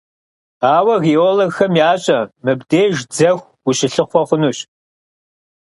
[0.75, 4.59] Ауэ геологхэм ящӀэ: мыбдеж дзэху ущылъыхъуэ хъунущ.